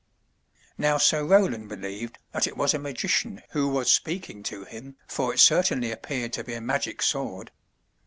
Now 0.79 0.97
Sir 0.97 1.23
Roland 1.23 1.69
believed 1.69 2.17
that 2.31 2.47
it 2.47 2.57
was 2.57 2.73
a 2.73 2.79
magician 2.79 3.43
who 3.51 3.67
was 3.67 3.91
speaking 3.93 4.41
to 4.41 4.63
him, 4.63 4.97
for 5.07 5.31
it 5.31 5.37
certainly 5.39 5.91
appeared 5.91 6.33
to 6.33 6.43
be 6.43 6.55
a 6.55 6.59
magic 6.59 7.03
sword. 7.03 7.51